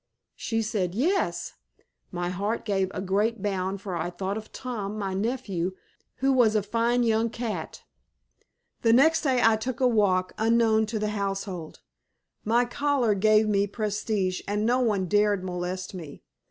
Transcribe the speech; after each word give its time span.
She 0.35 0.63
said, 0.63 0.95
"Yes." 0.95 1.53
My 2.11 2.29
heart 2.29 2.65
gave 2.65 2.89
a 2.91 3.01
great 3.01 3.43
bound 3.43 3.81
for 3.81 3.95
I 3.95 4.09
thought 4.09 4.35
of 4.35 4.51
Tom, 4.51 4.97
my 4.97 5.13
nephew, 5.13 5.75
who 6.15 6.33
was 6.33 6.55
a 6.55 6.63
fine 6.63 7.03
young 7.03 7.29
cat. 7.29 7.83
The 8.81 8.93
next 8.93 9.21
day 9.21 9.43
I 9.43 9.57
took 9.57 9.79
a 9.79 9.87
walk, 9.87 10.33
unknown 10.39 10.87
to 10.87 10.97
the 10.97 11.09
household. 11.09 11.81
My 12.43 12.65
collar 12.65 13.13
gave 13.13 13.47
me 13.47 13.67
prestige 13.67 14.41
and 14.47 14.65
no 14.65 14.79
one 14.79 15.05
dared 15.05 15.43
molest 15.43 15.93
me. 15.93 16.23